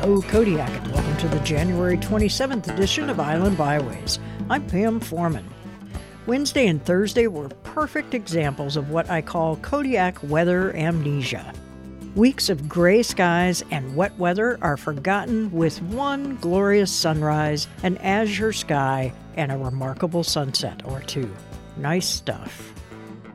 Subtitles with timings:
[0.00, 4.18] Hello, Kodiak, and welcome to the January 27th edition of Island Byways.
[4.50, 5.48] I'm Pam Foreman.
[6.26, 11.50] Wednesday and Thursday were perfect examples of what I call Kodiak weather amnesia.
[12.14, 18.52] Weeks of gray skies and wet weather are forgotten with one glorious sunrise, an azure
[18.52, 21.34] sky, and a remarkable sunset or two.
[21.78, 22.74] Nice stuff.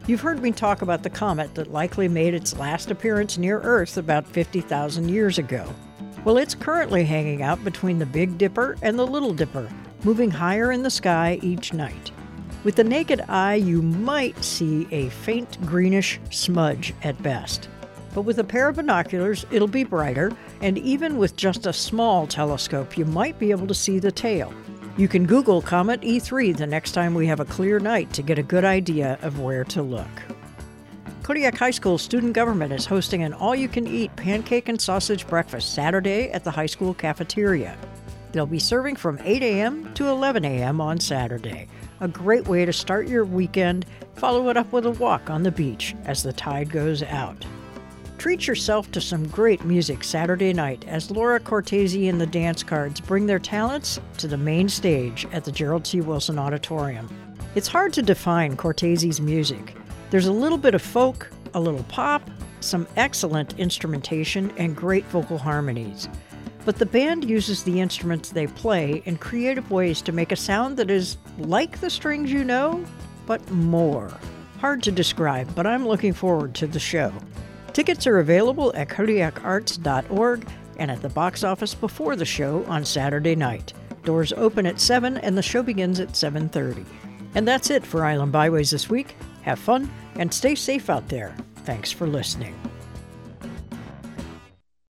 [0.05, 3.97] You've heard me talk about the comet that likely made its last appearance near Earth
[3.97, 5.67] about 50,000 years ago.
[6.23, 9.67] Well, it's currently hanging out between the Big Dipper and the Little Dipper,
[10.03, 12.11] moving higher in the sky each night.
[12.63, 17.69] With the naked eye, you might see a faint greenish smudge at best.
[18.13, 20.31] But with a pair of binoculars, it'll be brighter,
[20.61, 24.53] and even with just a small telescope, you might be able to see the tail.
[24.97, 28.37] You can Google Comet E3 the next time we have a clear night to get
[28.37, 30.30] a good idea of where to look.
[31.23, 35.27] Kodiak High School student government is hosting an all you can eat pancake and sausage
[35.27, 37.77] breakfast Saturday at the high school cafeteria.
[38.31, 39.93] They'll be serving from 8 a.m.
[39.93, 40.81] to 11 a.m.
[40.81, 41.67] on Saturday.
[41.99, 43.85] A great way to start your weekend.
[44.15, 47.45] Follow it up with a walk on the beach as the tide goes out.
[48.17, 52.99] Treat yourself to some great music Saturday night as Laura Cortese and the Dance Cards
[52.99, 56.01] bring their talents to the main stage at the Gerald C.
[56.01, 57.07] Wilson Auditorium.
[57.53, 59.75] It's hard to define Cortese's music.
[60.11, 65.37] There's a little bit of folk, a little pop, some excellent instrumentation, and great vocal
[65.37, 66.09] harmonies.
[66.65, 70.75] But the band uses the instruments they play in creative ways to make a sound
[70.77, 72.83] that is like the strings you know,
[73.25, 74.11] but more.
[74.59, 77.13] Hard to describe, but I'm looking forward to the show.
[77.71, 80.45] Tickets are available at kodiakarts.org
[80.77, 83.71] and at the box office before the show on Saturday night.
[84.03, 86.85] Doors open at 7 and the show begins at 7:30.
[87.33, 89.15] And that's it for Island Byways this week.
[89.41, 91.35] Have fun and stay safe out there.
[91.63, 92.55] Thanks for listening.